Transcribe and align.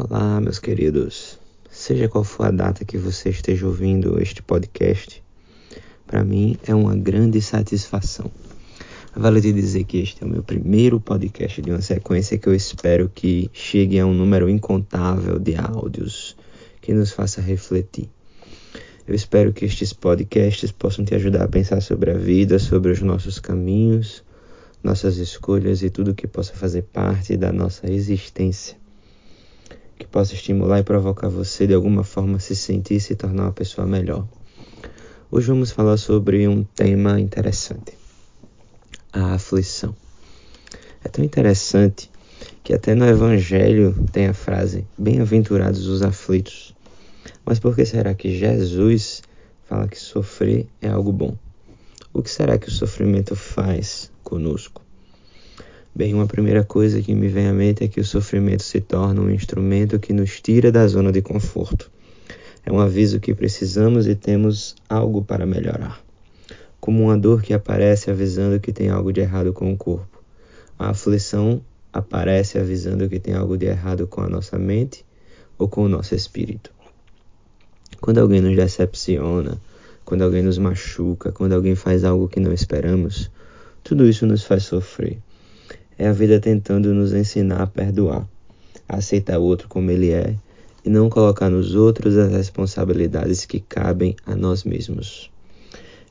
Olá, 0.00 0.40
meus 0.40 0.60
queridos. 0.60 1.40
Seja 1.68 2.08
qual 2.08 2.22
for 2.22 2.46
a 2.46 2.50
data 2.52 2.84
que 2.84 2.96
você 2.96 3.30
esteja 3.30 3.66
ouvindo 3.66 4.22
este 4.22 4.40
podcast, 4.40 5.20
para 6.06 6.22
mim 6.22 6.56
é 6.64 6.72
uma 6.72 6.94
grande 6.94 7.42
satisfação. 7.42 8.30
Vale 9.12 9.40
dizer 9.40 9.82
que 9.82 9.98
este 9.98 10.22
é 10.22 10.24
o 10.24 10.30
meu 10.30 10.44
primeiro 10.44 11.00
podcast 11.00 11.60
de 11.60 11.72
uma 11.72 11.80
sequência 11.80 12.38
que 12.38 12.48
eu 12.48 12.54
espero 12.54 13.10
que 13.12 13.50
chegue 13.52 13.98
a 13.98 14.06
um 14.06 14.14
número 14.14 14.48
incontável 14.48 15.36
de 15.36 15.56
áudios 15.56 16.36
que 16.80 16.94
nos 16.94 17.10
faça 17.10 17.40
refletir. 17.40 18.08
Eu 19.04 19.16
espero 19.16 19.52
que 19.52 19.64
estes 19.64 19.92
podcasts 19.92 20.70
possam 20.70 21.04
te 21.04 21.16
ajudar 21.16 21.42
a 21.42 21.48
pensar 21.48 21.80
sobre 21.80 22.12
a 22.12 22.16
vida, 22.16 22.60
sobre 22.60 22.92
os 22.92 23.02
nossos 23.02 23.40
caminhos, 23.40 24.22
nossas 24.80 25.16
escolhas 25.16 25.82
e 25.82 25.90
tudo 25.90 26.14
que 26.14 26.28
possa 26.28 26.54
fazer 26.54 26.82
parte 26.82 27.36
da 27.36 27.52
nossa 27.52 27.90
existência 27.90 28.78
que 29.98 30.06
possa 30.06 30.34
estimular 30.34 30.78
e 30.78 30.84
provocar 30.84 31.28
você 31.28 31.66
de 31.66 31.74
alguma 31.74 32.04
forma 32.04 32.36
a 32.36 32.40
se 32.40 32.54
sentir 32.54 32.94
e 32.94 33.00
se 33.00 33.16
tornar 33.16 33.44
uma 33.44 33.52
pessoa 33.52 33.86
melhor. 33.86 34.26
Hoje 35.30 35.48
vamos 35.48 35.72
falar 35.72 35.96
sobre 35.96 36.46
um 36.46 36.62
tema 36.62 37.20
interessante: 37.20 37.92
a 39.12 39.34
aflição. 39.34 39.94
É 41.04 41.08
tão 41.08 41.24
interessante 41.24 42.10
que 42.62 42.72
até 42.72 42.94
no 42.94 43.06
Evangelho 43.06 43.94
tem 44.12 44.28
a 44.28 44.34
frase: 44.34 44.86
Bem-aventurados 44.96 45.86
os 45.86 46.02
aflitos. 46.02 46.74
Mas 47.44 47.58
por 47.58 47.74
que 47.74 47.84
será 47.84 48.14
que 48.14 48.36
Jesus 48.36 49.22
fala 49.64 49.88
que 49.88 49.98
sofrer 49.98 50.66
é 50.80 50.88
algo 50.88 51.12
bom? 51.12 51.36
O 52.12 52.22
que 52.22 52.30
será 52.30 52.56
que 52.56 52.68
o 52.68 52.72
sofrimento 52.72 53.36
faz 53.36 54.10
conosco? 54.22 54.87
Bem, 55.98 56.14
uma 56.14 56.28
primeira 56.28 56.62
coisa 56.62 57.02
que 57.02 57.12
me 57.12 57.26
vem 57.26 57.48
à 57.48 57.52
mente 57.52 57.82
é 57.82 57.88
que 57.88 57.98
o 57.98 58.04
sofrimento 58.04 58.62
se 58.62 58.80
torna 58.80 59.20
um 59.20 59.28
instrumento 59.28 59.98
que 59.98 60.12
nos 60.12 60.40
tira 60.40 60.70
da 60.70 60.86
zona 60.86 61.10
de 61.10 61.20
conforto. 61.20 61.90
É 62.64 62.70
um 62.70 62.78
aviso 62.78 63.18
que 63.18 63.34
precisamos 63.34 64.06
e 64.06 64.14
temos 64.14 64.76
algo 64.88 65.24
para 65.24 65.44
melhorar. 65.44 66.00
Como 66.78 67.02
uma 67.02 67.18
dor 67.18 67.42
que 67.42 67.52
aparece 67.52 68.12
avisando 68.12 68.60
que 68.60 68.72
tem 68.72 68.88
algo 68.88 69.12
de 69.12 69.22
errado 69.22 69.52
com 69.52 69.72
o 69.72 69.76
corpo. 69.76 70.22
A 70.78 70.90
aflição 70.90 71.60
aparece 71.92 72.60
avisando 72.60 73.08
que 73.08 73.18
tem 73.18 73.34
algo 73.34 73.58
de 73.58 73.66
errado 73.66 74.06
com 74.06 74.20
a 74.20 74.28
nossa 74.28 74.56
mente 74.56 75.04
ou 75.58 75.66
com 75.66 75.82
o 75.82 75.88
nosso 75.88 76.14
espírito. 76.14 76.70
Quando 78.00 78.18
alguém 78.18 78.40
nos 78.40 78.54
decepciona, 78.54 79.60
quando 80.04 80.22
alguém 80.22 80.44
nos 80.44 80.58
machuca, 80.58 81.32
quando 81.32 81.54
alguém 81.54 81.74
faz 81.74 82.04
algo 82.04 82.28
que 82.28 82.38
não 82.38 82.52
esperamos, 82.52 83.28
tudo 83.82 84.08
isso 84.08 84.24
nos 84.26 84.44
faz 84.44 84.62
sofrer. 84.62 85.18
É 85.98 86.06
a 86.06 86.12
vida 86.12 86.38
tentando 86.38 86.94
nos 86.94 87.12
ensinar 87.12 87.60
a 87.60 87.66
perdoar, 87.66 88.24
a 88.88 88.98
aceitar 88.98 89.40
o 89.40 89.42
outro 89.42 89.66
como 89.66 89.90
ele 89.90 90.12
é 90.12 90.36
e 90.84 90.88
não 90.88 91.10
colocar 91.10 91.50
nos 91.50 91.74
outros 91.74 92.16
as 92.16 92.30
responsabilidades 92.30 93.44
que 93.44 93.58
cabem 93.58 94.14
a 94.24 94.36
nós 94.36 94.62
mesmos. 94.62 95.28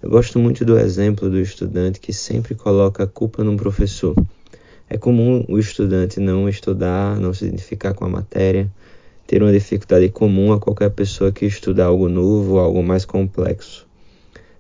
Eu 0.04 0.10
gosto 0.10 0.38
muito 0.40 0.66
do 0.66 0.78
exemplo 0.78 1.30
do 1.30 1.40
estudante 1.40 2.02
que 2.02 2.12
sempre 2.12 2.54
coloca 2.54 3.04
a 3.04 3.08
culpa 3.08 3.46
num 3.46 3.56
professor. 3.56 4.14
É 4.90 4.98
comum 4.98 5.46
o 5.48 5.58
estudante 5.58 6.20
não 6.20 6.50
estudar, 6.50 7.18
não 7.18 7.34
se 7.34 7.46
identificar 7.46 7.94
com 7.94 8.04
a 8.04 8.10
matéria, 8.10 8.70
ter 9.26 9.42
uma 9.42 9.54
dificuldade 9.54 10.10
comum 10.10 10.52
a 10.52 10.60
qualquer 10.60 10.90
pessoa 10.90 11.32
que 11.32 11.46
estuda 11.46 11.86
algo 11.86 12.10
novo, 12.10 12.60
algo 12.60 12.84
mais 12.84 13.06
complexo. 13.06 13.88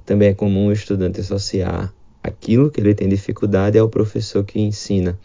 Também 0.05 0.29
é 0.29 0.33
comum 0.33 0.67
o 0.67 0.71
estudante 0.71 1.19
associar 1.19 1.93
aquilo 2.27 2.69
que 2.69 2.79
ele 2.79 2.93
tem 2.93 3.07
dificuldade 3.07 3.77
é 3.77 3.81
o 3.81 3.89
professor 3.89 4.43
que 4.43 4.59
ensina. 4.59 5.17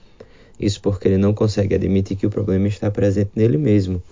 Isso 0.59 0.81
porque 0.81 1.09
ele 1.09 1.19
não 1.19 1.35
consegue 1.35 1.75
admitir 1.75 2.17
que 2.17 2.27
o 2.27 2.31
problema 2.31 2.69
está 2.69 2.91
presente 2.91 3.31
nele 3.35 3.59
mesmo. 3.59 4.03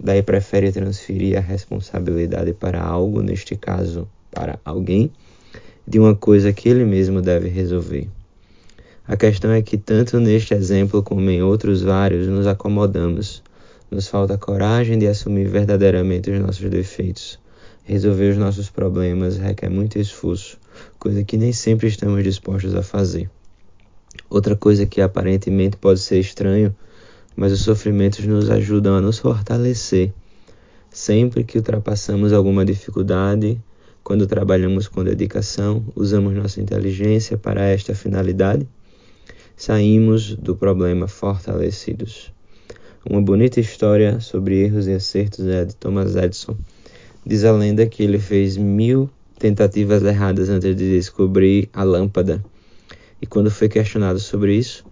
Daí 0.00 0.22
prefere 0.22 0.72
transferir 0.72 1.36
a 1.36 1.40
responsabilidade 1.40 2.52
para 2.52 2.82
algo, 2.82 3.20
neste 3.20 3.56
caso, 3.56 4.08
para 4.30 4.58
alguém, 4.64 5.10
de 5.86 5.98
uma 5.98 6.14
coisa 6.14 6.52
que 6.52 6.68
ele 6.68 6.84
mesmo 6.84 7.20
deve 7.20 7.48
resolver. 7.48 8.08
A 9.06 9.16
questão 9.16 9.50
é 9.50 9.60
que, 9.60 9.76
tanto 9.76 10.20
neste 10.20 10.54
exemplo 10.54 11.02
como 11.02 11.28
em 11.30 11.42
outros 11.42 11.82
vários, 11.82 12.26
nos 12.26 12.46
acomodamos. 12.46 13.42
Nos 13.90 14.06
falta 14.06 14.36
coragem 14.36 14.98
de 14.98 15.06
assumir 15.06 15.48
verdadeiramente 15.48 16.30
os 16.30 16.38
nossos 16.38 16.68
defeitos. 16.68 17.38
Resolver 17.84 18.30
os 18.30 18.36
nossos 18.36 18.68
problemas 18.68 19.38
requer 19.38 19.70
muito 19.70 19.98
esforço 19.98 20.58
coisa 20.98 21.24
que 21.24 21.36
nem 21.36 21.52
sempre 21.52 21.88
estamos 21.88 22.22
dispostos 22.22 22.74
a 22.74 22.82
fazer. 22.82 23.30
Outra 24.30 24.56
coisa 24.56 24.84
que 24.86 25.00
aparentemente 25.00 25.76
pode 25.76 26.00
ser 26.00 26.18
estranho, 26.18 26.74
mas 27.36 27.52
os 27.52 27.60
sofrimentos 27.60 28.24
nos 28.24 28.50
ajudam 28.50 28.96
a 28.96 29.00
nos 29.00 29.18
fortalecer. 29.18 30.12
Sempre 30.90 31.44
que 31.44 31.58
ultrapassamos 31.58 32.32
alguma 32.32 32.64
dificuldade, 32.64 33.60
quando 34.02 34.26
trabalhamos 34.26 34.88
com 34.88 35.04
dedicação, 35.04 35.84
usamos 35.94 36.34
nossa 36.34 36.60
inteligência 36.60 37.36
para 37.36 37.62
esta 37.66 37.94
finalidade, 37.94 38.66
saímos 39.56 40.34
do 40.34 40.56
problema 40.56 41.06
fortalecidos. 41.06 42.32
Uma 43.08 43.20
bonita 43.20 43.60
história 43.60 44.18
sobre 44.20 44.64
erros 44.64 44.86
e 44.86 44.92
acertos 44.92 45.46
é 45.46 45.64
de 45.64 45.76
Thomas 45.76 46.16
Edison. 46.16 46.56
Diz 47.24 47.44
a 47.44 47.52
lenda 47.52 47.86
que 47.86 48.02
ele 48.02 48.18
fez 48.18 48.56
mil 48.56 49.10
tentativas 49.38 50.02
erradas 50.02 50.48
antes 50.48 50.74
de 50.74 50.90
descobrir 50.90 51.70
a 51.72 51.84
lâmpada. 51.84 52.44
E 53.22 53.26
quando 53.26 53.50
foi 53.50 53.68
questionado 53.68 54.18
sobre 54.18 54.56
isso 54.56 54.84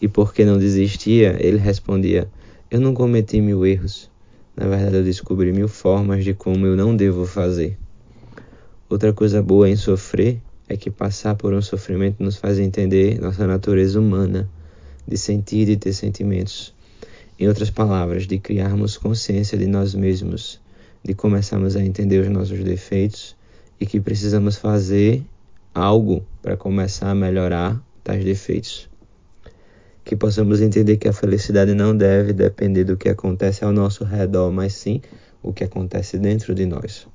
e 0.00 0.08
por 0.08 0.32
que 0.32 0.44
não 0.44 0.58
desistia, 0.58 1.36
ele 1.38 1.58
respondia: 1.58 2.30
Eu 2.70 2.80
não 2.80 2.94
cometi 2.94 3.40
mil 3.40 3.64
erros. 3.66 4.10
Na 4.56 4.66
verdade, 4.66 4.96
eu 4.96 5.04
descobri 5.04 5.52
mil 5.52 5.68
formas 5.68 6.24
de 6.24 6.34
como 6.34 6.66
eu 6.66 6.76
não 6.76 6.96
devo 6.96 7.24
fazer. 7.26 7.78
Outra 8.88 9.12
coisa 9.12 9.42
boa 9.42 9.68
em 9.68 9.76
sofrer 9.76 10.40
é 10.68 10.76
que 10.76 10.90
passar 10.90 11.36
por 11.36 11.52
um 11.52 11.62
sofrimento 11.62 12.22
nos 12.22 12.36
faz 12.36 12.58
entender 12.58 13.20
nossa 13.20 13.46
natureza 13.46 14.00
humana, 14.00 14.48
de 15.06 15.16
sentir 15.16 15.68
e 15.68 15.76
ter 15.76 15.92
sentimentos. 15.92 16.74
Em 17.38 17.46
outras 17.46 17.70
palavras, 17.70 18.26
de 18.26 18.38
criarmos 18.38 18.96
consciência 18.96 19.56
de 19.56 19.66
nós 19.66 19.94
mesmos, 19.94 20.60
de 21.04 21.14
começarmos 21.14 21.76
a 21.76 21.84
entender 21.84 22.18
os 22.18 22.28
nossos 22.28 22.64
defeitos 22.64 23.37
e 23.80 23.86
que 23.86 24.00
precisamos 24.00 24.56
fazer 24.56 25.24
algo 25.74 26.24
para 26.42 26.56
começar 26.56 27.10
a 27.10 27.14
melhorar 27.14 27.80
tais 28.02 28.24
defeitos. 28.24 28.88
Que 30.04 30.16
possamos 30.16 30.60
entender 30.60 30.96
que 30.96 31.08
a 31.08 31.12
felicidade 31.12 31.74
não 31.74 31.96
deve 31.96 32.32
depender 32.32 32.84
do 32.84 32.96
que 32.96 33.08
acontece 33.08 33.64
ao 33.64 33.72
nosso 33.72 34.04
redor, 34.04 34.50
mas 34.50 34.72
sim 34.72 35.00
o 35.42 35.52
que 35.52 35.64
acontece 35.64 36.18
dentro 36.18 36.54
de 36.54 36.66
nós. 36.66 37.06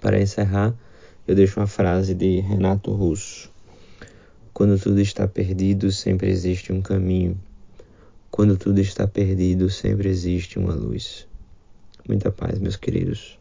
Para 0.00 0.20
encerrar, 0.20 0.74
eu 1.26 1.34
deixo 1.34 1.60
uma 1.60 1.66
frase 1.66 2.14
de 2.14 2.40
Renato 2.40 2.92
Russo. 2.92 3.50
Quando 4.54 4.78
tudo 4.78 5.00
está 5.00 5.26
perdido, 5.26 5.90
sempre 5.90 6.30
existe 6.30 6.72
um 6.72 6.80
caminho. 6.80 7.36
Quando 8.30 8.56
tudo 8.56 8.80
está 8.80 9.06
perdido, 9.06 9.68
sempre 9.68 10.08
existe 10.08 10.58
uma 10.58 10.74
luz. 10.74 11.26
Muita 12.08 12.30
paz, 12.30 12.58
meus 12.58 12.76
queridos. 12.76 13.39